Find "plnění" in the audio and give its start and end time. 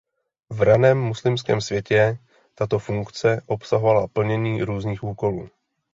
4.07-4.61